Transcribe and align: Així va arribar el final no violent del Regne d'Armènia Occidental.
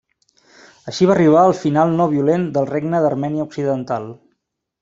Així 0.91 1.07
va 1.11 1.13
arribar 1.15 1.43
el 1.51 1.53
final 1.59 1.93
no 2.01 2.09
violent 2.15 2.49
del 2.57 2.69
Regne 2.73 3.05
d'Armènia 3.05 3.49
Occidental. 3.49 4.13